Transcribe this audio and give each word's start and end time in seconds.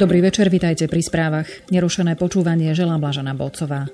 Dobrý 0.00 0.24
večer, 0.24 0.48
vitajte 0.48 0.88
pri 0.88 1.04
správach. 1.04 1.44
Nerušené 1.68 2.16
počúvanie 2.16 2.72
želá 2.72 2.96
Blažana 2.96 3.36
Bolcová. 3.36 3.84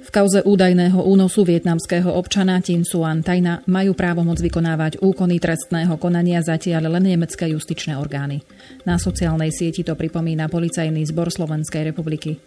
V 0.00 0.08
kauze 0.08 0.40
údajného 0.40 0.96
únosu 0.96 1.44
vietnamského 1.44 2.08
občana 2.08 2.56
Tin 2.64 2.88
Suan 2.88 3.20
Tajna 3.20 3.60
majú 3.68 3.92
právomoc 3.92 4.40
vykonávať 4.40 5.04
úkony 5.04 5.36
trestného 5.36 5.92
konania 6.00 6.40
zatiaľ 6.40 6.96
len 6.96 7.12
nemecké 7.12 7.52
justičné 7.52 8.00
orgány. 8.00 8.40
Na 8.88 8.96
sociálnej 8.96 9.52
sieti 9.52 9.84
to 9.84 9.92
pripomína 9.92 10.48
policajný 10.48 11.04
zbor 11.04 11.28
Slovenskej 11.28 11.92
republiky. 11.92 12.40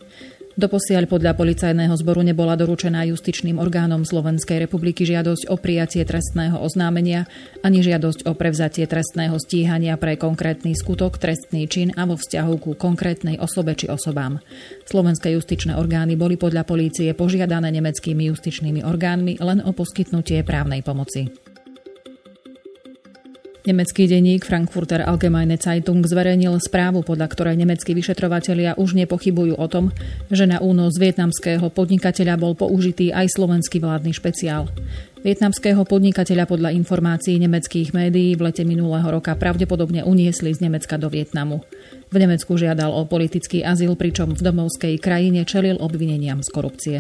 Doposiaľ 0.54 1.10
podľa 1.10 1.34
policajného 1.34 1.98
zboru 1.98 2.22
nebola 2.22 2.54
doručená 2.54 3.10
justičným 3.10 3.58
orgánom 3.58 4.06
Slovenskej 4.06 4.62
republiky 4.62 5.02
žiadosť 5.02 5.50
o 5.50 5.58
prijatie 5.58 6.06
trestného 6.06 6.62
oznámenia 6.62 7.26
ani 7.66 7.82
žiadosť 7.82 8.30
o 8.30 8.38
prevzatie 8.38 8.86
trestného 8.86 9.34
stíhania 9.42 9.98
pre 9.98 10.14
konkrétny 10.14 10.78
skutok, 10.78 11.18
trestný 11.18 11.66
čin 11.66 11.90
a 11.98 12.06
vo 12.06 12.22
vzťahu 12.22 12.54
ku 12.62 12.72
konkrétnej 12.78 13.42
osobe 13.42 13.74
či 13.74 13.90
osobám. 13.90 14.38
Slovenské 14.86 15.34
justičné 15.34 15.74
orgány 15.74 16.14
boli 16.14 16.38
podľa 16.38 16.70
polície 16.70 17.10
požiadané 17.18 17.74
nemeckými 17.74 18.30
justičnými 18.30 18.86
orgánmi 18.86 19.42
len 19.42 19.58
o 19.66 19.74
poskytnutie 19.74 20.46
právnej 20.46 20.86
pomoci. 20.86 21.43
Nemecký 23.64 24.12
denník 24.12 24.44
Frankfurter 24.44 25.08
Allgemeine 25.08 25.56
Zeitung 25.56 26.04
zverejnil 26.04 26.60
správu, 26.60 27.00
podľa 27.00 27.32
ktorej 27.32 27.56
nemeckí 27.56 27.96
vyšetrovatelia 27.96 28.76
už 28.76 28.92
nepochybujú 29.00 29.56
o 29.56 29.68
tom, 29.72 29.96
že 30.28 30.44
na 30.44 30.60
únos 30.60 31.00
vietnamského 31.00 31.72
podnikateľa 31.72 32.36
bol 32.36 32.60
použitý 32.60 33.16
aj 33.16 33.32
slovenský 33.32 33.80
vládny 33.80 34.12
špeciál. 34.12 34.68
Vietnamského 35.24 35.80
podnikateľa 35.88 36.44
podľa 36.44 36.76
informácií 36.76 37.40
nemeckých 37.40 37.96
médií 37.96 38.36
v 38.36 38.52
lete 38.52 38.68
minulého 38.68 39.08
roka 39.08 39.32
pravdepodobne 39.32 40.04
uniesli 40.04 40.52
z 40.52 40.60
Nemecka 40.68 41.00
do 41.00 41.08
Vietnamu. 41.08 41.64
V 42.12 42.16
Nemecku 42.20 42.60
žiadal 42.60 42.92
o 42.92 43.08
politický 43.08 43.64
azyl, 43.64 43.96
pričom 43.96 44.36
v 44.36 44.44
domovskej 44.44 45.00
krajine 45.00 45.48
čelil 45.48 45.80
obvineniam 45.80 46.44
z 46.44 46.52
korupcie. 46.52 46.98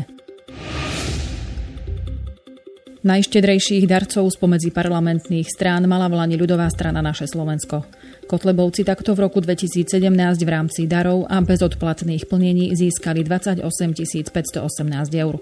Najštedrejších 3.03 3.83
darcov 3.83 4.31
spomedzi 4.31 4.71
parlamentných 4.71 5.51
strán 5.51 5.83
mala 5.91 6.07
v 6.07 6.23
Lani 6.23 6.39
ľudová 6.39 6.71
strana 6.71 7.03
Naše 7.03 7.27
Slovensko. 7.27 7.83
Kotlebovci 8.31 8.87
takto 8.87 9.11
v 9.11 9.27
roku 9.27 9.43
2017 9.43 10.07
v 10.39 10.47
rámci 10.47 10.87
darov 10.87 11.27
a 11.27 11.43
bezodplatných 11.43 12.31
plnení 12.31 12.71
získali 12.71 13.27
28 13.27 13.59
518 13.67 15.19
eur. 15.19 15.35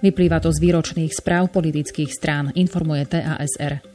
Vyplýva 0.00 0.40
to 0.40 0.56
z 0.56 0.58
výročných 0.64 1.12
správ 1.12 1.52
politických 1.52 2.08
strán, 2.08 2.48
informuje 2.56 3.04
TASR. 3.04 3.91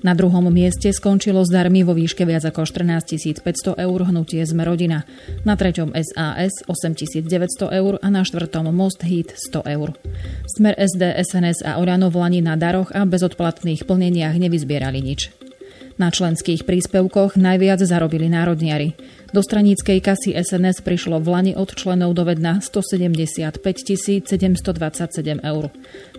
Na 0.00 0.16
druhom 0.16 0.48
mieste 0.48 0.88
skončilo 0.92 1.44
zdarmi 1.44 1.84
vo 1.84 1.92
výške 1.92 2.24
viac 2.24 2.48
ako 2.48 2.64
14 2.64 3.40
500 3.44 3.76
eur 3.76 4.00
hnutie 4.08 4.40
Sme 4.48 4.64
rodina, 4.64 5.04
na 5.44 5.60
treťom 5.60 5.92
SAS 5.92 6.64
8 6.64 7.28
900 7.28 7.78
eur 7.80 8.00
a 8.00 8.08
na 8.08 8.24
štvrtom 8.24 8.72
Most 8.72 9.04
Heat 9.04 9.36
100 9.36 9.76
eur. 9.76 9.92
Smer 10.48 10.74
SD, 10.76 11.04
SNS 11.20 11.64
a 11.64 11.76
Orano 11.76 12.08
v 12.08 12.16
Lani 12.16 12.40
na 12.40 12.56
daroch 12.56 12.92
a 12.96 13.04
bezodplatných 13.04 13.84
plneniach 13.84 14.36
nevyzbierali 14.40 15.04
nič. 15.04 15.39
Na 16.00 16.08
členských 16.08 16.64
príspevkoch 16.64 17.36
najviac 17.36 17.84
zarobili 17.84 18.32
národniari. 18.32 18.96
Do 19.36 19.44
straníckej 19.44 20.00
kasy 20.00 20.32
SNS 20.32 20.80
prišlo 20.80 21.20
v 21.20 21.28
Lani 21.28 21.52
od 21.52 21.76
členov 21.76 22.16
dovedna 22.16 22.64
175 22.64 23.60
727 23.60 24.24
eur. 25.44 25.68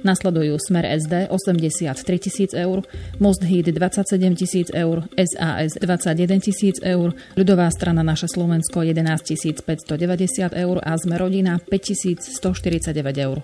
Nasledujú 0.05 0.53
Smer 0.61 0.85
SD 0.85 1.33
83 1.33 1.97
tisíc 2.21 2.53
eur, 2.53 2.85
Most 3.17 3.41
Hit 3.41 3.73
27 3.73 4.37
tisíc 4.37 4.69
eur, 4.69 5.01
SAS 5.17 5.81
21 5.81 6.45
tisíc 6.45 6.77
eur, 6.85 7.17
ľudová 7.33 7.65
strana 7.73 8.05
Naše 8.05 8.29
Slovensko 8.29 8.85
11 8.85 9.65
590 9.65 10.61
eur 10.61 10.77
a 10.77 10.93
Sme 11.01 11.17
rodina 11.17 11.57
5 11.57 12.21
149 12.21 12.93
eur. 13.17 13.41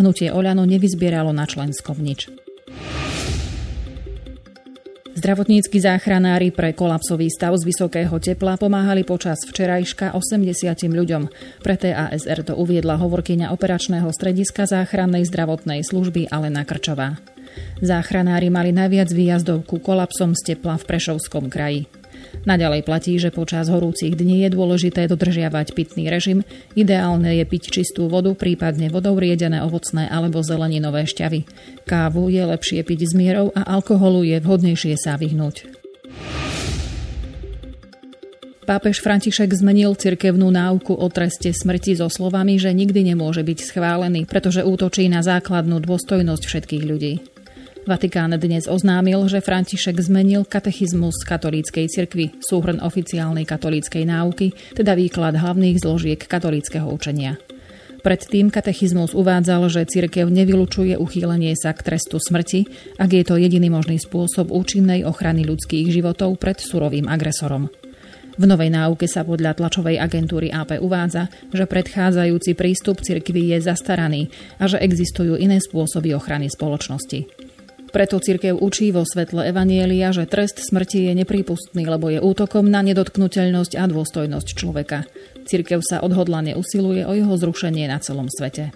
Hnutie 0.00 0.32
Oľano 0.32 0.64
nevyzbieralo 0.64 1.36
na 1.36 1.44
člensko 1.44 1.92
v 1.92 2.00
nič. 2.08 2.43
Zdravotnícky 5.24 5.80
záchranári 5.80 6.52
pre 6.52 6.76
kolapsový 6.76 7.32
stav 7.32 7.56
z 7.56 7.64
vysokého 7.64 8.12
tepla 8.20 8.60
pomáhali 8.60 9.08
počas 9.08 9.40
včerajška 9.48 10.12
80 10.12 10.84
ľuďom. 10.84 11.32
Pre 11.64 11.76
TASR 11.80 12.44
to 12.44 12.52
uviedla 12.60 13.00
hovorkyňa 13.00 13.48
operačného 13.48 14.04
strediska 14.12 14.68
záchrannej 14.68 15.24
zdravotnej 15.24 15.80
služby 15.80 16.28
Alena 16.28 16.68
Krčová. 16.68 17.16
Záchranári 17.80 18.52
mali 18.52 18.76
najviac 18.76 19.08
výjazdov 19.16 19.64
ku 19.64 19.80
kolapsom 19.80 20.36
z 20.36 20.52
tepla 20.52 20.76
v 20.76 20.84
Prešovskom 20.92 21.48
kraji. 21.48 21.88
Naďalej 22.42 22.82
platí, 22.82 23.14
že 23.22 23.30
počas 23.30 23.70
horúcich 23.70 24.18
dní 24.18 24.42
je 24.42 24.50
dôležité 24.50 25.06
dodržiavať 25.06 25.78
pitný 25.78 26.10
režim. 26.10 26.42
Ideálne 26.74 27.38
je 27.38 27.44
piť 27.46 27.70
čistú 27.70 28.10
vodu, 28.10 28.34
prípadne 28.34 28.90
vodou 28.90 29.14
riedené 29.14 29.62
ovocné 29.62 30.10
alebo 30.10 30.42
zeleninové 30.42 31.06
šťavy. 31.06 31.46
Kávu 31.86 32.28
je 32.34 32.42
lepšie 32.42 32.82
piť 32.82 33.00
s 33.08 33.12
mierou 33.14 33.54
a 33.54 33.64
alkoholu 33.78 34.26
je 34.26 34.42
vhodnejšie 34.42 34.98
sa 34.98 35.14
vyhnúť. 35.14 35.84
Pápež 38.64 39.04
František 39.04 39.52
zmenil 39.52 39.92
cirkevnú 39.92 40.48
náuku 40.48 40.96
o 40.96 41.06
treste 41.12 41.52
smrti 41.52 42.00
so 42.00 42.08
slovami, 42.08 42.56
že 42.56 42.72
nikdy 42.72 43.12
nemôže 43.12 43.44
byť 43.44 43.58
schválený, 43.60 44.24
pretože 44.24 44.64
útočí 44.64 45.04
na 45.12 45.20
základnú 45.20 45.84
dôstojnosť 45.84 46.42
všetkých 46.48 46.84
ľudí. 46.88 47.33
Vatikán 47.84 48.32
dnes 48.40 48.64
oznámil, 48.64 49.28
že 49.28 49.44
František 49.44 50.00
zmenil 50.00 50.48
katechizmus 50.48 51.20
katolíckej 51.20 51.84
cirkvi, 51.92 52.32
súhrn 52.40 52.80
oficiálnej 52.80 53.44
katolíckej 53.44 54.08
náuky, 54.08 54.56
teda 54.72 54.96
výklad 54.96 55.36
hlavných 55.36 55.84
zložiek 55.84 56.16
katolíckého 56.16 56.88
učenia. 56.88 57.36
Predtým 58.00 58.48
katechizmus 58.48 59.12
uvádzal, 59.12 59.68
že 59.68 59.84
cirkev 59.84 60.32
nevylučuje 60.32 60.96
uchýlenie 60.96 61.52
sa 61.60 61.76
k 61.76 61.92
trestu 61.92 62.16
smrti, 62.16 62.64
ak 62.96 63.10
je 63.12 63.20
to 63.20 63.36
jediný 63.36 63.68
možný 63.68 64.00
spôsob 64.00 64.48
účinnej 64.48 65.04
ochrany 65.04 65.44
ľudských 65.44 65.92
životov 65.92 66.40
pred 66.40 66.56
surovým 66.56 67.04
agresorom. 67.04 67.68
V 68.40 68.44
novej 68.48 68.72
náuke 68.72 69.04
sa 69.04 69.28
podľa 69.28 69.60
tlačovej 69.60 70.00
agentúry 70.00 70.48
AP 70.48 70.80
uvádza, 70.80 71.28
že 71.52 71.68
predchádzajúci 71.68 72.56
prístup 72.56 73.04
cirkvi 73.04 73.52
je 73.52 73.60
zastaraný 73.60 74.32
a 74.56 74.72
že 74.72 74.80
existujú 74.80 75.36
iné 75.36 75.60
spôsoby 75.60 76.16
ochrany 76.16 76.48
spoločnosti. 76.48 77.43
Preto 77.94 78.18
cirkev 78.18 78.58
učí 78.58 78.90
vo 78.90 79.06
svetle 79.06 79.46
Evanielia, 79.46 80.10
že 80.10 80.26
trest 80.26 80.58
smrti 80.58 81.06
je 81.06 81.12
neprípustný, 81.14 81.86
lebo 81.86 82.10
je 82.10 82.18
útokom 82.18 82.66
na 82.66 82.82
nedotknutelnosť 82.82 83.78
a 83.78 83.86
dôstojnosť 83.86 84.48
človeka. 84.58 85.06
Cirkev 85.46 85.78
sa 85.78 86.02
odhodlane 86.02 86.58
usiluje 86.58 87.06
o 87.06 87.14
jeho 87.14 87.30
zrušenie 87.38 87.86
na 87.86 88.02
celom 88.02 88.26
svete. 88.26 88.74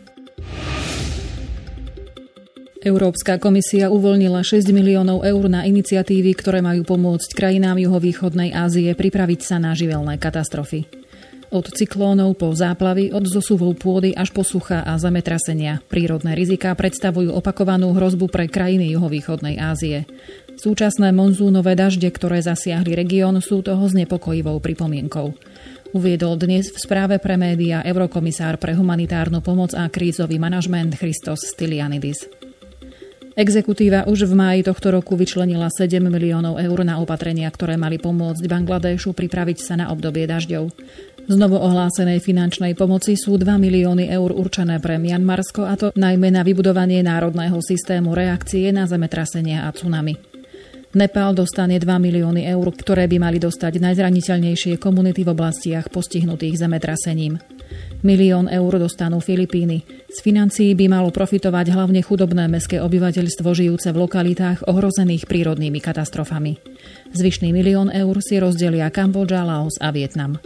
Európska 2.78 3.42
komisia 3.42 3.90
uvoľnila 3.90 4.46
6 4.46 4.70
miliónov 4.70 5.26
eur 5.26 5.50
na 5.50 5.66
iniciatívy, 5.66 6.38
ktoré 6.38 6.62
majú 6.62 6.86
pomôcť 6.86 7.34
krajinám 7.34 7.74
juhovýchodnej 7.82 8.54
Ázie 8.54 8.94
pripraviť 8.94 9.40
sa 9.42 9.58
na 9.58 9.74
živelné 9.74 10.14
katastrofy. 10.22 10.86
Od 11.48 11.64
cyklónov 11.64 12.36
po 12.36 12.52
záplavy, 12.52 13.08
od 13.08 13.24
zosuvov 13.24 13.80
pôdy 13.80 14.12
až 14.12 14.36
po 14.36 14.44
sucha 14.44 14.84
a 14.84 15.00
zemetrasenia. 15.00 15.80
Prírodné 15.88 16.36
riziká 16.36 16.76
predstavujú 16.76 17.32
opakovanú 17.32 17.96
hrozbu 17.96 18.28
pre 18.28 18.52
krajiny 18.52 18.92
juhovýchodnej 18.92 19.56
Ázie. 19.56 20.04
Súčasné 20.60 21.08
monzúnové 21.08 21.72
dažde, 21.72 22.12
ktoré 22.12 22.44
zasiahli 22.44 22.92
región, 22.92 23.40
sú 23.40 23.64
toho 23.64 23.80
znepokojivou 23.88 24.60
pripomienkou. 24.60 25.32
Uviedol 25.96 26.36
dnes 26.36 26.68
v 26.68 26.76
správe 26.84 27.16
pre 27.16 27.40
média 27.40 27.80
eurokomisár 27.80 28.60
pre 28.60 28.76
humanitárnu 28.76 29.40
pomoc 29.40 29.72
a 29.72 29.88
krízový 29.88 30.36
manažment 30.36 31.00
Christos 31.00 31.48
Stylianidis. 31.48 32.28
Exekutíva 33.38 34.04
už 34.04 34.28
v 34.28 34.34
máji 34.36 34.60
tohto 34.68 34.92
roku 34.92 35.16
vyčlenila 35.16 35.72
7 35.72 35.96
miliónov 36.02 36.60
eur 36.60 36.84
na 36.84 37.00
opatrenia, 37.00 37.48
ktoré 37.48 37.80
mali 37.80 37.96
pomôcť 37.96 38.44
Bangladešu 38.44 39.16
pripraviť 39.16 39.58
sa 39.64 39.80
na 39.80 39.88
obdobie 39.94 40.28
dažďov. 40.28 40.68
Z 41.28 41.36
novo 41.36 41.60
ohlásenej 41.60 42.24
finančnej 42.24 42.72
pomoci 42.72 43.12
sú 43.12 43.36
2 43.36 43.60
milióny 43.60 44.08
eur 44.08 44.32
určené 44.32 44.80
pre 44.80 44.96
Mianmarsko 44.96 45.60
a 45.68 45.76
to 45.76 45.92
najmä 45.92 46.32
na 46.32 46.40
vybudovanie 46.40 47.04
národného 47.04 47.60
systému 47.60 48.16
reakcie 48.16 48.72
na 48.72 48.88
zemetrasenia 48.88 49.68
a 49.68 49.70
tsunami. 49.76 50.16
Nepál 50.96 51.36
dostane 51.36 51.76
2 51.76 51.84
milióny 51.84 52.48
eur, 52.48 52.72
ktoré 52.72 53.04
by 53.04 53.20
mali 53.20 53.36
dostať 53.36 53.76
najzraniteľnejšie 53.76 54.80
komunity 54.80 55.20
v 55.20 55.36
oblastiach 55.36 55.92
postihnutých 55.92 56.64
zemetrasením. 56.64 57.36
Milión 58.00 58.48
eur 58.48 58.80
dostanú 58.80 59.20
Filipíny. 59.20 59.84
Z 60.08 60.24
financií 60.24 60.72
by 60.72 60.88
malo 60.88 61.12
profitovať 61.12 61.76
hlavne 61.76 62.00
chudobné 62.00 62.48
mestské 62.48 62.80
obyvateľstvo 62.80 63.52
žijúce 63.52 63.92
v 63.92 64.00
lokalitách 64.00 64.64
ohrozených 64.64 65.28
prírodnými 65.28 65.76
katastrofami. 65.76 66.56
Zvyšný 67.12 67.52
milión 67.52 67.92
eur 67.92 68.16
si 68.24 68.40
rozdelia 68.40 68.88
Kambodža, 68.88 69.44
Laos 69.44 69.76
a 69.76 69.92
Vietnam. 69.92 70.40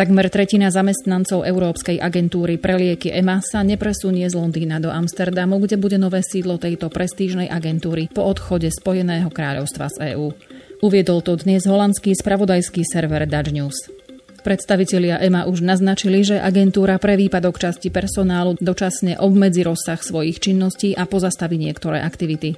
Takmer 0.00 0.32
tretina 0.32 0.72
zamestnancov 0.72 1.44
Európskej 1.44 2.00
agentúry 2.00 2.56
pre 2.56 2.72
lieky 2.72 3.12
EMA 3.12 3.44
sa 3.44 3.60
nepresunie 3.60 4.24
z 4.24 4.32
Londýna 4.32 4.80
do 4.80 4.88
Amsterdamu, 4.88 5.60
kde 5.60 5.76
bude 5.76 6.00
nové 6.00 6.24
sídlo 6.24 6.56
tejto 6.56 6.88
prestížnej 6.88 7.52
agentúry 7.52 8.08
po 8.08 8.24
odchode 8.24 8.72
Spojeného 8.72 9.28
kráľovstva 9.28 9.92
z 9.92 10.16
EÚ. 10.16 10.32
Uviedol 10.80 11.20
to 11.20 11.36
dnes 11.36 11.68
holandský 11.68 12.16
spravodajský 12.16 12.80
server 12.80 13.28
Dutch 13.28 13.52
News. 13.52 13.99
Predstavitelia 14.40 15.20
EMA 15.20 15.44
už 15.44 15.60
naznačili, 15.60 16.24
že 16.24 16.40
agentúra 16.40 16.96
pre 16.96 17.20
výpadok 17.20 17.60
časti 17.60 17.92
personálu 17.92 18.56
dočasne 18.56 19.20
obmedzi 19.20 19.60
rozsah 19.62 20.00
svojich 20.00 20.40
činností 20.40 20.96
a 20.96 21.04
pozastaví 21.04 21.60
niektoré 21.60 22.00
aktivity. 22.00 22.56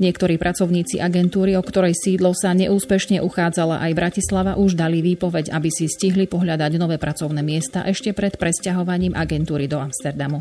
Niektorí 0.00 0.40
pracovníci 0.40 0.96
agentúry, 0.96 1.60
o 1.60 1.62
ktorej 1.62 1.92
sídlo 1.92 2.32
sa 2.32 2.56
neúspešne 2.56 3.20
uchádzala 3.20 3.84
aj 3.84 3.92
Bratislava, 3.92 4.56
už 4.56 4.72
dali 4.72 5.04
výpoveď, 5.04 5.52
aby 5.52 5.68
si 5.68 5.92
stihli 5.92 6.24
pohľadať 6.24 6.72
nové 6.80 6.96
pracovné 6.96 7.44
miesta 7.44 7.84
ešte 7.84 8.16
pred 8.16 8.40
presťahovaním 8.40 9.12
agentúry 9.12 9.68
do 9.68 9.76
Amsterdamu. 9.76 10.40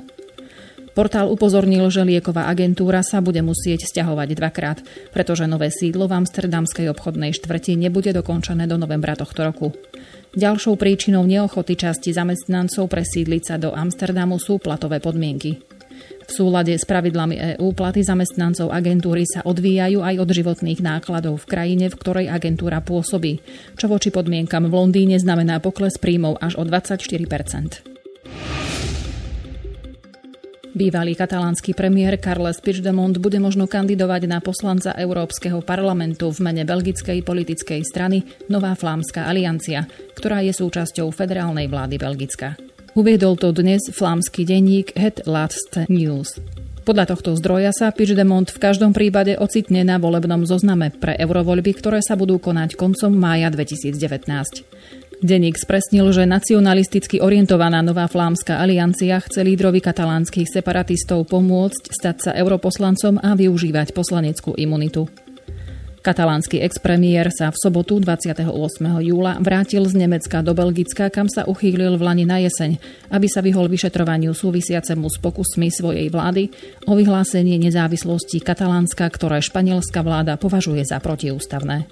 Portál 0.96 1.32
upozornil, 1.32 1.88
že 1.92 2.04
lieková 2.04 2.52
agentúra 2.52 3.00
sa 3.06 3.24
bude 3.24 3.40
musieť 3.40 3.88
stiahovať 3.88 4.36
dvakrát, 4.36 4.84
pretože 5.16 5.48
nové 5.48 5.72
sídlo 5.72 6.12
v 6.12 6.24
amsterdamskej 6.24 6.92
obchodnej 6.92 7.32
štvrti 7.36 7.80
nebude 7.80 8.12
dokončené 8.12 8.68
do 8.68 8.76
novembra 8.76 9.16
tohto 9.16 9.48
roku. 9.48 9.72
Ďalšou 10.30 10.78
príčinou 10.78 11.26
neochoty 11.26 11.74
časti 11.74 12.14
zamestnancov 12.14 12.86
presídliť 12.86 13.42
sa 13.42 13.56
do 13.58 13.74
Amsterdamu 13.74 14.38
sú 14.38 14.62
platové 14.62 15.02
podmienky. 15.02 15.58
V 16.30 16.32
súlade 16.32 16.78
s 16.78 16.86
pravidlami 16.86 17.58
EÚ 17.58 17.74
platy 17.74 18.06
zamestnancov 18.06 18.70
agentúry 18.70 19.26
sa 19.26 19.42
odvíjajú 19.42 20.06
aj 20.06 20.16
od 20.22 20.30
životných 20.30 20.86
nákladov 20.86 21.42
v 21.42 21.50
krajine, 21.50 21.90
v 21.90 21.98
ktorej 21.98 22.30
agentúra 22.30 22.78
pôsobí, 22.86 23.42
čo 23.74 23.90
voči 23.90 24.14
podmienkam 24.14 24.70
v 24.70 24.78
Londýne 24.78 25.18
znamená 25.18 25.58
pokles 25.58 25.98
príjmov 25.98 26.38
až 26.38 26.62
o 26.62 26.64
24 26.64 27.26
Bývalý 30.70 31.18
katalánsky 31.18 31.74
premiér 31.74 32.22
Carles 32.22 32.62
Puigdemont 32.62 33.18
bude 33.18 33.42
možno 33.42 33.66
kandidovať 33.66 34.30
na 34.30 34.38
poslanca 34.38 34.94
Európskeho 34.94 35.66
parlamentu 35.66 36.30
v 36.30 36.46
mene 36.46 36.62
belgickej 36.62 37.26
politickej 37.26 37.82
strany 37.82 38.22
Nová 38.54 38.78
flámska 38.78 39.26
aliancia, 39.26 39.90
ktorá 40.14 40.46
je 40.46 40.54
súčasťou 40.54 41.10
federálnej 41.10 41.66
vlády 41.66 41.98
Belgicka. 41.98 42.54
Uviedol 42.94 43.42
to 43.42 43.50
dnes 43.50 43.90
flámsky 43.90 44.46
denník 44.46 44.94
Het 44.94 45.26
Laatste 45.26 45.90
News. 45.90 46.38
Podľa 46.86 47.18
tohto 47.18 47.34
zdroja 47.38 47.74
sa 47.74 47.90
Puigdemont 47.90 48.50
v 48.50 48.62
každom 48.62 48.94
prípade 48.94 49.42
ocitne 49.42 49.82
na 49.82 49.98
volebnom 49.98 50.46
zozname 50.46 50.94
pre 50.94 51.18
eurovoľby, 51.18 51.82
ktoré 51.82 52.02
sa 52.06 52.14
budú 52.14 52.38
konať 52.38 52.78
koncom 52.78 53.10
mája 53.14 53.50
2019. 53.50 53.98
Deník 55.20 55.60
spresnil, 55.60 56.16
že 56.16 56.24
nacionalisticky 56.24 57.20
orientovaná 57.20 57.84
Nová 57.84 58.08
flámska 58.08 58.56
aliancia 58.56 59.20
chce 59.20 59.44
lídrovi 59.44 59.84
katalánskych 59.84 60.48
separatistov 60.48 61.28
pomôcť 61.28 61.92
stať 61.92 62.16
sa 62.24 62.32
europoslancom 62.40 63.20
a 63.20 63.36
využívať 63.36 63.92
poslaneckú 63.92 64.56
imunitu. 64.56 65.12
Katalánsky 66.00 66.64
expremiér 66.64 67.28
sa 67.36 67.52
v 67.52 67.60
sobotu 67.60 68.00
28. 68.00 68.48
júla 69.04 69.36
vrátil 69.44 69.84
z 69.84 70.00
Nemecka 70.00 70.40
do 70.40 70.56
Belgicka, 70.56 71.12
kam 71.12 71.28
sa 71.28 71.44
uchýlil 71.44 72.00
v 72.00 72.04
Lani 72.08 72.24
na 72.24 72.40
jeseň, 72.40 72.80
aby 73.12 73.28
sa 73.28 73.44
vyhol 73.44 73.68
vyšetrovaniu 73.68 74.32
súvisiacemu 74.32 75.12
s 75.12 75.20
pokusmi 75.20 75.68
svojej 75.68 76.08
vlády 76.08 76.48
o 76.88 76.96
vyhlásenie 76.96 77.60
nezávislosti 77.60 78.40
Katalánska, 78.40 79.04
ktoré 79.12 79.44
španielská 79.44 80.00
vláda 80.00 80.40
považuje 80.40 80.88
za 80.88 81.04
protiústavné. 81.04 81.84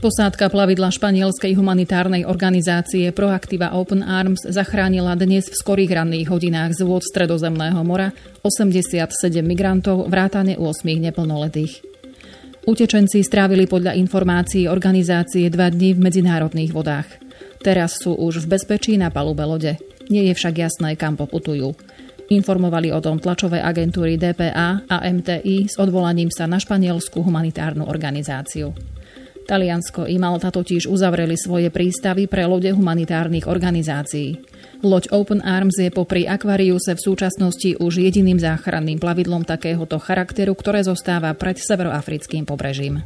Posádka 0.00 0.48
plavidla 0.48 0.88
španielskej 0.88 1.60
humanitárnej 1.60 2.24
organizácie 2.24 3.12
Proactiva 3.12 3.76
Open 3.76 4.00
Arms 4.00 4.48
zachránila 4.48 5.12
dnes 5.12 5.52
v 5.52 5.60
skorých 5.60 5.92
ranných 5.92 6.32
hodinách 6.32 6.72
z 6.72 6.88
vôd 6.88 7.04
Stredozemného 7.04 7.76
mora 7.84 8.08
87 8.40 8.96
migrantov, 9.44 10.08
vrátane 10.08 10.56
8 10.56 10.88
neplnoletých. 11.04 11.84
Utečenci 12.64 13.20
strávili 13.20 13.68
podľa 13.68 13.92
informácií 14.00 14.72
organizácie 14.72 15.52
dva 15.52 15.68
dní 15.68 15.92
v 15.92 16.08
medzinárodných 16.08 16.72
vodách. 16.72 17.20
Teraz 17.60 18.00
sú 18.00 18.16
už 18.16 18.48
v 18.48 18.56
bezpečí 18.56 18.96
na 18.96 19.12
palube 19.12 19.44
lode. 19.44 19.76
Nie 20.08 20.24
je 20.28 20.34
však 20.34 20.64
jasné, 20.64 20.96
kam 20.96 21.20
poputujú. 21.20 21.76
Informovali 22.32 22.88
o 22.88 23.04
tom 23.04 23.20
tlačové 23.20 23.60
agentúry 23.60 24.16
DPA 24.16 24.80
a 24.80 24.96
MTI 25.04 25.68
s 25.68 25.76
odvolaním 25.76 26.32
sa 26.32 26.48
na 26.48 26.56
španielskú 26.56 27.20
humanitárnu 27.20 27.84
organizáciu. 27.84 28.72
Taliansko 29.50 30.06
i 30.06 30.14
Malta 30.14 30.54
totiž 30.54 30.86
uzavreli 30.86 31.34
svoje 31.34 31.74
prístavy 31.74 32.30
pre 32.30 32.46
lode 32.46 32.70
humanitárnych 32.70 33.50
organizácií. 33.50 34.38
Loď 34.86 35.10
Open 35.10 35.42
Arms 35.42 35.74
je 35.74 35.90
popri 35.90 36.22
Aquariuse 36.22 36.94
v 36.94 37.02
súčasnosti 37.02 37.74
už 37.82 37.98
jediným 37.98 38.38
záchranným 38.38 39.02
plavidlom 39.02 39.42
takéhoto 39.42 39.98
charakteru, 39.98 40.54
ktoré 40.54 40.86
zostáva 40.86 41.34
pred 41.34 41.58
severoafrickým 41.58 42.46
pobrežím. 42.46 43.02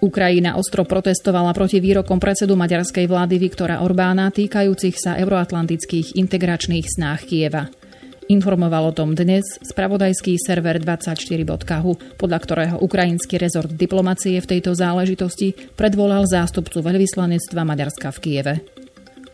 Ukrajina 0.00 0.56
ostro 0.56 0.88
protestovala 0.88 1.52
proti 1.52 1.82
výrokom 1.82 2.16
predsedu 2.16 2.56
maďarskej 2.56 3.04
vlády 3.04 3.36
Viktora 3.36 3.84
Orbána 3.84 4.32
týkajúcich 4.32 4.96
sa 4.96 5.20
euroatlantických 5.20 6.16
integračných 6.16 6.86
snách 6.88 7.26
Kieva. 7.28 7.68
Informoval 8.28 8.92
o 8.92 8.96
tom 8.96 9.16
dnes 9.16 9.56
spravodajský 9.64 10.36
server 10.36 10.76
24.hu, 10.76 12.20
podľa 12.20 12.38
ktorého 12.44 12.76
ukrajinský 12.76 13.40
rezort 13.40 13.72
diplomacie 13.72 14.36
v 14.44 14.44
tejto 14.44 14.76
záležitosti 14.76 15.56
predvolal 15.72 16.28
zástupcu 16.28 16.84
veľvyslanectva 16.84 17.64
Maďarska 17.64 18.12
v 18.12 18.18
Kieve. 18.20 18.54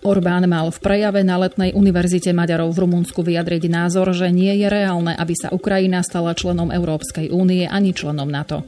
Orbán 0.06 0.46
mal 0.46 0.70
v 0.70 0.78
prejave 0.78 1.26
na 1.26 1.42
letnej 1.42 1.74
univerzite 1.74 2.30
Maďarov 2.30 2.70
v 2.70 2.86
Rumunsku 2.86 3.26
vyjadriť 3.26 3.66
názor, 3.66 4.14
že 4.14 4.30
nie 4.30 4.62
je 4.62 4.70
reálne, 4.70 5.10
aby 5.18 5.34
sa 5.34 5.50
Ukrajina 5.50 6.06
stala 6.06 6.30
členom 6.38 6.70
Európskej 6.70 7.34
únie 7.34 7.66
ani 7.66 7.90
členom 7.90 8.30
NATO. 8.30 8.62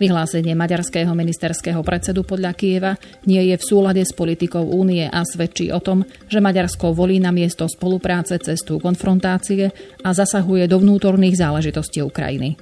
Vyhlásenie 0.00 0.56
maďarského 0.56 1.12
ministerského 1.12 1.84
predsedu 1.84 2.24
podľa 2.24 2.56
Kieva 2.56 2.96
nie 3.28 3.52
je 3.52 3.60
v 3.60 3.66
súlade 3.68 4.00
s 4.00 4.16
politikou 4.16 4.64
únie 4.64 5.04
a 5.04 5.20
svedčí 5.28 5.68
o 5.68 5.76
tom, 5.76 6.08
že 6.24 6.40
Maďarsko 6.40 6.96
volí 6.96 7.20
na 7.20 7.28
miesto 7.28 7.68
spolupráce 7.68 8.40
cestu 8.40 8.80
konfrontácie 8.80 9.68
a 10.00 10.08
zasahuje 10.16 10.64
do 10.72 10.80
vnútorných 10.80 11.36
záležitostí 11.36 12.00
Ukrajiny. 12.00 12.56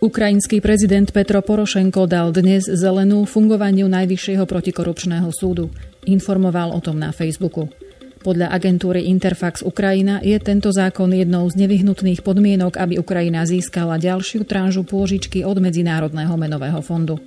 Ukrajinský 0.00 0.64
prezident 0.64 1.12
Petro 1.12 1.44
Porošenko 1.44 2.08
dal 2.08 2.32
dnes 2.32 2.64
zelenú 2.72 3.28
fungovaniu 3.28 3.84
Najvyššieho 3.84 4.48
protikorupčného 4.48 5.28
súdu. 5.28 5.68
Informoval 6.08 6.72
o 6.72 6.80
tom 6.80 6.96
na 6.96 7.12
Facebooku. 7.12 7.68
Podľa 8.18 8.50
agentúry 8.50 9.06
Interfax 9.06 9.62
Ukrajina 9.62 10.18
je 10.18 10.34
tento 10.42 10.74
zákon 10.74 11.06
jednou 11.14 11.46
z 11.46 11.54
nevyhnutných 11.64 12.26
podmienok, 12.26 12.74
aby 12.74 12.98
Ukrajina 12.98 13.46
získala 13.46 13.94
ďalšiu 13.94 14.42
tranžu 14.42 14.82
pôžičky 14.82 15.46
od 15.46 15.62
Medzinárodného 15.62 16.34
menového 16.34 16.82
fondu. 16.82 17.22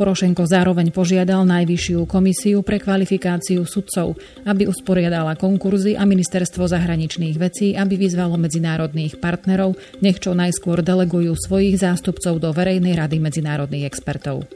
Porošenko 0.00 0.48
zároveň 0.48 0.92
požiadal 0.96 1.44
Najvyššiu 1.44 2.08
komisiu 2.08 2.64
pre 2.64 2.80
kvalifikáciu 2.80 3.64
sudcov, 3.68 4.16
aby 4.48 4.64
usporiadala 4.64 5.36
konkurzy 5.36 5.92
a 5.92 6.08
ministerstvo 6.08 6.64
zahraničných 6.64 7.36
vecí, 7.36 7.76
aby 7.76 8.00
vyzvalo 8.00 8.40
medzinárodných 8.40 9.20
partnerov, 9.20 9.76
nech 10.00 10.16
čo 10.16 10.32
najskôr 10.32 10.80
delegujú 10.80 11.36
svojich 11.36 11.80
zástupcov 11.80 12.40
do 12.40 12.48
Verejnej 12.48 12.96
rady 12.96 13.20
medzinárodných 13.20 13.92
expertov. 13.92 14.48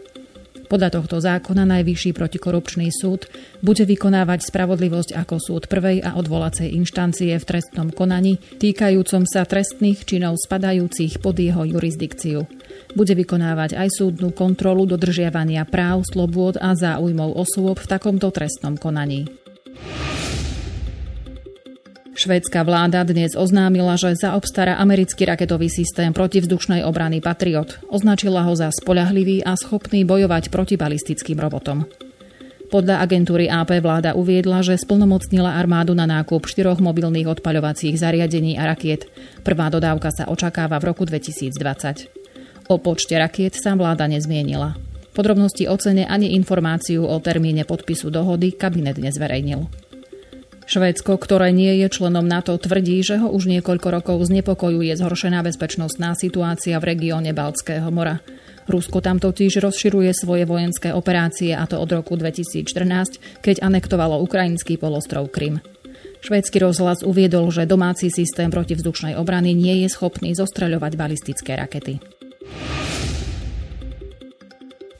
Podľa 0.74 0.90
tohto 0.90 1.22
zákona 1.22 1.70
Najvyšší 1.70 2.10
protikorupčný 2.18 2.90
súd 2.90 3.30
bude 3.62 3.86
vykonávať 3.86 4.50
spravodlivosť 4.50 5.14
ako 5.14 5.38
súd 5.38 5.62
prvej 5.70 6.02
a 6.02 6.18
odvolacej 6.18 6.66
inštancie 6.74 7.30
v 7.38 7.46
trestnom 7.46 7.94
konaní 7.94 8.42
týkajúcom 8.58 9.22
sa 9.22 9.46
trestných 9.46 10.02
činov 10.02 10.34
spadajúcich 10.34 11.22
pod 11.22 11.38
jeho 11.38 11.62
jurisdikciu. 11.62 12.50
Bude 12.90 13.14
vykonávať 13.14 13.78
aj 13.78 14.02
súdnu 14.02 14.34
kontrolu 14.34 14.82
dodržiavania 14.90 15.62
práv, 15.62 16.02
slobôd 16.10 16.58
a 16.58 16.74
záujmov 16.74 17.38
osôb 17.38 17.78
v 17.78 17.86
takomto 17.94 18.34
trestnom 18.34 18.74
konaní. 18.74 19.30
Švédska 22.14 22.62
vláda 22.62 23.02
dnes 23.02 23.34
oznámila, 23.34 23.98
že 23.98 24.14
zaobstará 24.14 24.78
americký 24.78 25.26
raketový 25.26 25.66
systém 25.66 26.14
protivzdušnej 26.14 26.86
obrany 26.86 27.18
Patriot. 27.18 27.82
Označila 27.90 28.46
ho 28.46 28.54
za 28.54 28.70
spoľahlivý 28.70 29.42
a 29.42 29.58
schopný 29.58 30.06
bojovať 30.06 30.54
proti 30.54 30.78
balistickým 30.78 31.42
robotom. 31.42 31.90
Podľa 32.70 33.02
agentúry 33.02 33.50
AP 33.50 33.82
vláda 33.82 34.14
uviedla, 34.14 34.62
že 34.62 34.78
splnomocnila 34.78 35.58
armádu 35.58 35.98
na 35.98 36.06
nákup 36.06 36.46
štyroch 36.46 36.78
mobilných 36.78 37.26
odpaľovacích 37.26 37.98
zariadení 37.98 38.62
a 38.62 38.70
rakiet. 38.70 39.10
Prvá 39.42 39.66
dodávka 39.66 40.14
sa 40.14 40.30
očakáva 40.30 40.78
v 40.78 40.94
roku 40.94 41.02
2020. 41.02 42.70
O 42.70 42.78
počte 42.78 43.18
rakiet 43.18 43.58
sa 43.58 43.74
vláda 43.74 44.06
nezmienila. 44.06 44.78
Podrobnosti 45.18 45.66
o 45.66 45.74
cene 45.82 46.06
ani 46.06 46.38
informáciu 46.38 47.06
o 47.06 47.18
termíne 47.18 47.66
podpisu 47.66 48.14
dohody 48.14 48.54
kabinet 48.54 49.02
nezverejnil. 49.02 49.83
Švédsko, 50.64 51.20
ktoré 51.20 51.52
nie 51.52 51.84
je 51.84 51.92
členom 51.92 52.24
NATO, 52.24 52.56
tvrdí, 52.56 53.04
že 53.04 53.20
ho 53.20 53.28
už 53.28 53.52
niekoľko 53.52 53.88
rokov 54.00 54.16
znepokojuje 54.32 54.96
zhoršená 54.96 55.44
bezpečnostná 55.44 56.16
situácia 56.16 56.80
v 56.80 56.96
regióne 56.96 57.36
Baltského 57.36 57.92
mora. 57.92 58.24
Rusko 58.64 59.04
tam 59.04 59.20
totiž 59.20 59.60
rozširuje 59.60 60.16
svoje 60.16 60.48
vojenské 60.48 60.96
operácie 60.96 61.52
a 61.52 61.68
to 61.68 61.76
od 61.76 61.92
roku 61.92 62.16
2014, 62.16 63.44
keď 63.44 63.60
anektovalo 63.60 64.24
ukrajinský 64.24 64.80
polostrov 64.80 65.28
Krym. 65.28 65.60
Švédsky 66.24 66.56
rozhlas 66.56 67.04
uviedol, 67.04 67.52
že 67.52 67.68
domáci 67.68 68.08
systém 68.08 68.48
protivzdušnej 68.48 69.20
obrany 69.20 69.52
nie 69.52 69.84
je 69.84 69.92
schopný 69.92 70.32
zostreľovať 70.32 70.92
balistické 70.96 71.52
rakety. 71.60 72.00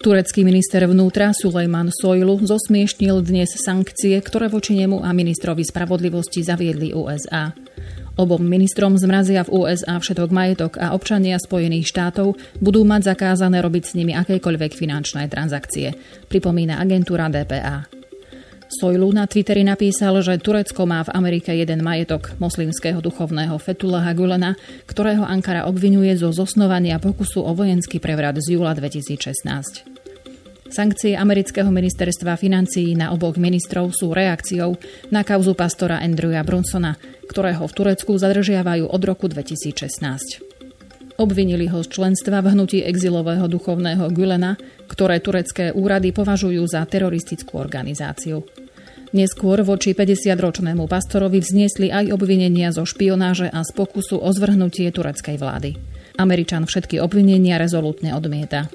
Turecký 0.05 0.45
minister 0.45 0.85
vnútra 0.85 1.33
Sulejman 1.33 1.89
Sojlu 1.89 2.37
zosmiešnil 2.45 3.25
dnes 3.25 3.57
sankcie, 3.57 4.21
ktoré 4.21 4.53
voči 4.53 4.77
nemu 4.77 5.01
a 5.01 5.17
ministrovi 5.17 5.65
spravodlivosti 5.65 6.45
zaviedli 6.45 6.93
USA. 6.93 7.57
Obom 8.21 8.45
ministrom 8.45 9.01
zmrazia 9.01 9.49
v 9.49 9.65
USA 9.65 9.97
všetok 9.97 10.29
majetok 10.29 10.77
a 10.77 10.93
občania 10.93 11.41
Spojených 11.41 11.89
štátov 11.89 12.37
budú 12.61 12.85
mať 12.85 13.17
zakázané 13.17 13.65
robiť 13.65 13.85
s 13.89 13.97
nimi 13.97 14.13
akékoľvek 14.13 14.77
finančné 14.77 15.25
transakcie, 15.33 15.97
pripomína 16.29 16.85
agentúra 16.85 17.33
DPA. 17.33 17.89
Sojlu 18.69 19.09
na 19.09 19.25
Twitteri 19.25 19.65
napísal, 19.65 20.21
že 20.21 20.37
Turecko 20.37 20.85
má 20.85 21.01
v 21.01 21.17
Amerike 21.17 21.57
jeden 21.57 21.81
majetok 21.81 22.37
moslimského 22.37 23.01
duchovného 23.01 23.57
Fetulaha 23.57 24.13
Gulena, 24.13 24.53
ktorého 24.85 25.25
Ankara 25.25 25.65
obvinuje 25.65 26.13
zo 26.21 26.29
zosnovania 26.29 27.01
pokusu 27.01 27.41
o 27.41 27.57
vojenský 27.57 28.05
prevrat 28.05 28.37
z 28.37 28.61
júla 28.61 28.77
2016. 28.77 29.94
Sankcie 30.65 31.13
amerického 31.13 31.69
ministerstva 31.69 32.41
financií 32.41 32.97
na 32.97 33.13
oboch 33.13 33.37
ministrov 33.37 33.93
sú 33.93 34.17
reakciou 34.17 34.81
na 35.13 35.21
kauzu 35.21 35.53
pastora 35.53 36.01
Andrewa 36.01 36.41
Brunsona, 36.41 36.97
ktorého 37.29 37.69
v 37.69 37.73
Turecku 37.73 38.17
zadržiavajú 38.17 38.89
od 38.89 39.03
roku 39.05 39.29
2016. 39.29 40.55
Obvinili 41.15 41.71
ho 41.71 41.79
z 41.85 41.89
členstva 41.95 42.43
v 42.43 42.59
hnutí 42.59 42.83
exilového 42.83 43.47
duchovného 43.47 44.11
Gülena, 44.11 44.59
ktoré 44.91 45.23
turecké 45.23 45.71
úrady 45.71 46.11
považujú 46.11 46.67
za 46.67 46.83
teroristickú 46.89 47.61
organizáciu. 47.61 48.43
Neskôr 49.15 49.63
voči 49.63 49.95
50-ročnému 49.95 50.91
pastorovi 50.91 51.39
vzniesli 51.39 51.95
aj 51.95 52.11
obvinenia 52.11 52.75
zo 52.75 52.83
špionáže 52.83 53.47
a 53.47 53.63
z 53.63 53.71
pokusu 53.71 54.19
o 54.19 54.27
zvrhnutie 54.35 54.91
tureckej 54.91 55.39
vlády. 55.39 55.79
Američan 56.19 56.67
všetky 56.67 56.99
obvinenia 56.99 57.63
rezolutne 57.63 58.11
odmieta. 58.19 58.67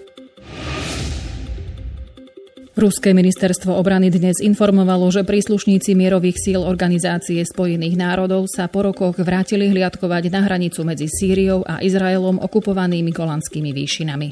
Ruské 2.79 3.11
ministerstvo 3.11 3.75
obrany 3.75 4.07
dnes 4.07 4.39
informovalo, 4.39 5.11
že 5.11 5.27
príslušníci 5.27 5.99
mierových 5.99 6.39
síl 6.39 6.63
Organizácie 6.63 7.43
spojených 7.43 7.99
národov 7.99 8.47
sa 8.47 8.71
po 8.71 8.87
rokoch 8.87 9.19
vrátili 9.19 9.67
hliadkovať 9.67 10.31
na 10.31 10.47
hranicu 10.47 10.87
medzi 10.87 11.11
Sýriou 11.11 11.67
a 11.67 11.83
Izraelom 11.83 12.39
okupovanými 12.39 13.11
golandskými 13.11 13.75
výšinami. 13.75 14.31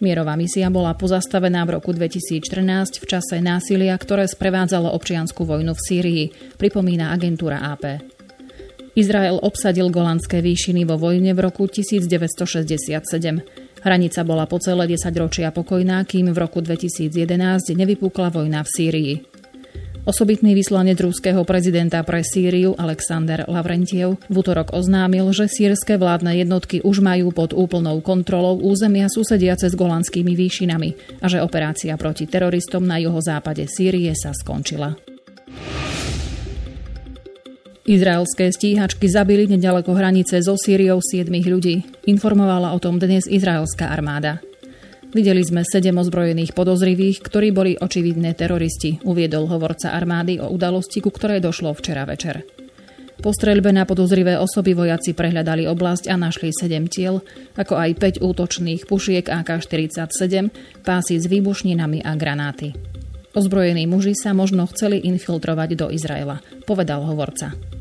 Mierová 0.00 0.32
misia 0.32 0.72
bola 0.72 0.96
pozastavená 0.96 1.68
v 1.68 1.76
roku 1.76 1.92
2014 1.92 2.40
v 2.96 3.04
čase 3.04 3.36
násilia, 3.44 4.00
ktoré 4.00 4.24
sprevádzalo 4.24 4.88
občianskú 4.88 5.44
vojnu 5.44 5.76
v 5.76 5.84
Sýrii, 5.84 6.24
pripomína 6.56 7.12
agentúra 7.12 7.68
AP. 7.68 8.00
Izrael 8.96 9.36
obsadil 9.36 9.92
Golandské 9.92 10.40
výšiny 10.40 10.88
vo 10.88 10.96
vojne 10.96 11.36
v 11.36 11.52
roku 11.52 11.68
1967. 11.68 13.61
Hranica 13.82 14.22
bola 14.22 14.46
po 14.46 14.62
celé 14.62 14.94
10 14.94 15.10
ročia 15.18 15.50
pokojná, 15.50 16.06
kým 16.06 16.30
v 16.30 16.38
roku 16.38 16.62
2011 16.62 17.10
nevypukla 17.74 18.30
vojna 18.30 18.62
v 18.62 18.70
Sýrii. 18.70 19.14
Osobitný 20.02 20.58
vyslanec 20.58 20.98
ruského 20.98 21.46
prezidenta 21.46 22.02
pre 22.02 22.26
Sýriu 22.26 22.74
Alexander 22.74 23.46
Lavrentiev 23.46 24.18
v 24.26 24.34
útorok 24.34 24.74
oznámil, 24.74 25.30
že 25.30 25.46
sírske 25.46 25.94
vládne 25.94 26.42
jednotky 26.42 26.82
už 26.82 26.98
majú 26.98 27.30
pod 27.30 27.54
úplnou 27.54 28.02
kontrolou 28.02 28.58
územia 28.58 29.06
susediace 29.06 29.70
s 29.70 29.78
golandskými 29.78 30.34
výšinami 30.34 31.22
a 31.22 31.30
že 31.30 31.38
operácia 31.38 31.94
proti 31.94 32.26
teroristom 32.26 32.82
na 32.82 32.98
juhozápade 32.98 33.70
Sýrie 33.70 34.10
sa 34.18 34.34
skončila. 34.34 35.11
Izraelské 37.82 38.54
stíhačky 38.54 39.10
zabili 39.10 39.50
nedaleko 39.50 39.90
hranice 39.98 40.38
so 40.38 40.54
Sýriou 40.54 41.02
7 41.02 41.26
ľudí. 41.26 41.82
Informovala 42.06 42.70
o 42.70 42.78
tom 42.78 43.02
dnes 43.02 43.26
izraelská 43.26 43.90
armáda. 43.90 44.38
Videli 45.10 45.42
sme 45.42 45.66
sedem 45.66 45.98
ozbrojených 45.98 46.54
podozrivých, 46.54 47.26
ktorí 47.26 47.50
boli 47.50 47.74
očividné 47.74 48.38
teroristi, 48.38 49.02
uviedol 49.02 49.50
hovorca 49.50 49.98
armády 49.98 50.38
o 50.38 50.54
udalosti, 50.54 51.02
ku 51.02 51.10
ktorej 51.10 51.42
došlo 51.42 51.74
včera 51.74 52.06
večer. 52.06 52.46
Po 53.18 53.34
streľbe 53.34 53.74
na 53.74 53.82
podozrivé 53.82 54.38
osoby 54.38 54.78
vojaci 54.78 55.10
prehľadali 55.10 55.66
oblasť 55.66 56.06
a 56.06 56.14
našli 56.14 56.54
7 56.54 56.86
tiel, 56.86 57.18
ako 57.58 57.82
aj 57.82 58.22
5 58.22 58.22
útočných 58.22 58.86
pušiek 58.86 59.26
AK-47, 59.26 60.54
pásy 60.86 61.18
s 61.18 61.26
výbušninami 61.26 62.06
a 62.06 62.14
granáty. 62.14 62.78
Ozbrojení 63.34 63.90
muži 63.90 64.14
sa 64.14 64.30
možno 64.30 64.70
chceli 64.70 65.02
infiltrovať 65.02 65.70
do 65.74 65.86
Izraela, 65.90 66.38
povedal 66.62 67.02
hovorca. 67.02 67.71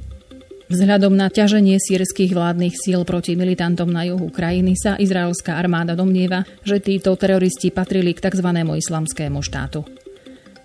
Vzhľadom 0.71 1.11
na 1.19 1.27
ťaženie 1.27 1.83
sírskych 1.83 2.31
vládnych 2.31 2.79
síl 2.79 3.03
proti 3.03 3.35
militantom 3.35 3.91
na 3.91 4.07
juhu 4.07 4.31
krajiny 4.31 4.79
sa 4.79 4.95
izraelská 4.95 5.59
armáda 5.59 5.99
domnieva, 5.99 6.47
že 6.63 6.79
títo 6.79 7.11
teroristi 7.19 7.75
patrili 7.75 8.15
k 8.15 8.23
tzv. 8.23 8.47
islamskému 8.55 9.43
štátu. 9.43 9.83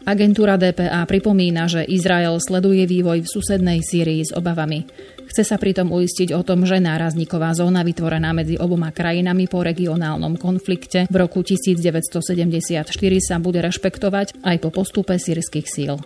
Agentúra 0.06 0.54
DPA 0.54 1.02
pripomína, 1.10 1.66
že 1.66 1.82
Izrael 1.82 2.38
sleduje 2.38 2.86
vývoj 2.86 3.26
v 3.26 3.32
susednej 3.34 3.82
Sýrii 3.82 4.22
s 4.22 4.30
obavami. 4.30 4.86
Chce 5.26 5.42
sa 5.42 5.58
pritom 5.58 5.90
uistiť 5.90 6.30
o 6.38 6.46
tom, 6.46 6.62
že 6.62 6.78
nárazníková 6.78 7.50
zóna 7.58 7.82
vytvorená 7.82 8.30
medzi 8.30 8.54
oboma 8.54 8.94
krajinami 8.94 9.50
po 9.50 9.66
regionálnom 9.66 10.38
konflikte 10.38 11.10
v 11.10 11.16
roku 11.18 11.42
1974 11.42 12.94
sa 13.18 13.42
bude 13.42 13.58
rešpektovať 13.58 14.38
aj 14.46 14.56
po 14.62 14.70
postupe 14.70 15.18
sírskych 15.18 15.66
síl. 15.66 15.98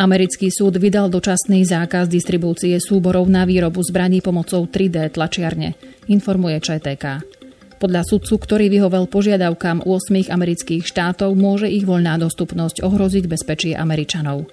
Americký 0.00 0.48
súd 0.48 0.80
vydal 0.80 1.12
dočasný 1.12 1.60
zákaz 1.68 2.08
distribúcie 2.08 2.72
súborov 2.80 3.28
na 3.28 3.44
výrobu 3.44 3.84
zbraní 3.84 4.24
pomocou 4.24 4.64
3D 4.64 5.12
tlačiarne, 5.12 5.76
informuje 6.08 6.56
ČTK. 6.56 7.20
Podľa 7.76 8.08
sudcu, 8.08 8.40
ktorý 8.40 8.72
vyhovel 8.72 9.04
požiadavkám 9.12 9.84
8 9.84 10.32
amerických 10.32 10.88
štátov, 10.88 11.36
môže 11.36 11.68
ich 11.68 11.84
voľná 11.84 12.16
dostupnosť 12.16 12.80
ohroziť 12.80 13.28
bezpečie 13.28 13.76
Američanov. 13.76 14.48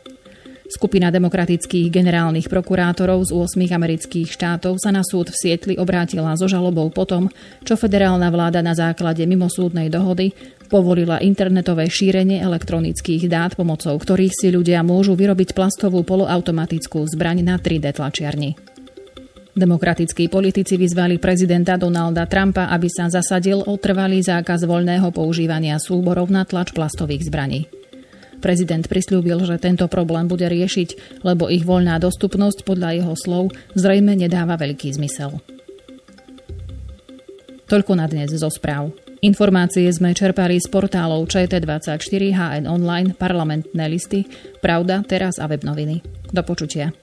Skupina 0.68 1.08
demokratických 1.16 1.88
generálnych 1.96 2.52
prokurátorov 2.52 3.24
z 3.24 3.32
8 3.32 3.72
amerických 3.72 4.28
štátov 4.28 4.84
sa 4.84 4.92
na 4.92 5.00
súd 5.00 5.32
v 5.32 5.40
Sietli 5.40 5.80
obrátila 5.80 6.36
so 6.36 6.52
žalobou 6.52 6.92
potom, 6.92 7.32
čo 7.64 7.80
federálna 7.80 8.28
vláda 8.28 8.60
na 8.60 8.76
základe 8.76 9.24
mimosúdnej 9.24 9.88
dohody 9.88 10.36
povolila 10.68 11.24
internetové 11.24 11.88
šírenie 11.88 12.44
elektronických 12.44 13.26
dát, 13.32 13.56
pomocou 13.56 13.96
ktorých 13.96 14.36
si 14.36 14.48
ľudia 14.52 14.84
môžu 14.84 15.16
vyrobiť 15.16 15.56
plastovú 15.56 16.04
poloautomatickú 16.04 17.08
zbraň 17.08 17.42
na 17.42 17.56
3D 17.58 17.96
tlačiarni. 17.96 18.60
Demokratickí 19.58 20.30
politici 20.30 20.78
vyzvali 20.78 21.18
prezidenta 21.18 21.82
Donalda 21.82 22.30
Trumpa, 22.30 22.70
aby 22.70 22.86
sa 22.94 23.10
zasadil 23.10 23.66
o 23.66 23.74
trvalý 23.82 24.22
zákaz 24.22 24.70
voľného 24.70 25.10
používania 25.10 25.82
súborov 25.82 26.30
na 26.30 26.46
tlač 26.46 26.70
plastových 26.78 27.26
zbraní. 27.26 27.66
Prezident 28.38 28.86
prislúbil, 28.86 29.42
že 29.50 29.58
tento 29.58 29.90
problém 29.90 30.30
bude 30.30 30.46
riešiť, 30.46 31.22
lebo 31.26 31.50
ich 31.50 31.66
voľná 31.66 31.98
dostupnosť 31.98 32.62
podľa 32.62 33.02
jeho 33.02 33.14
slov 33.18 33.44
zrejme 33.74 34.14
nedáva 34.14 34.62
veľký 34.62 34.94
zmysel. 34.94 35.42
Toľko 37.66 37.94
na 37.98 38.06
dnes 38.06 38.30
zo 38.30 38.48
správ. 38.54 39.07
Informácie 39.26 39.90
sme 39.90 40.14
čerpali 40.14 40.62
z 40.62 40.70
portálov 40.70 41.26
ČT24, 41.26 42.24
HN 42.38 42.66
Online, 42.70 43.18
parlamentné 43.18 43.90
listy, 43.90 44.30
Pravda, 44.62 45.02
Teraz 45.02 45.42
a 45.42 45.50
webnoviny. 45.50 46.06
Do 46.30 46.46
počutia. 46.46 46.94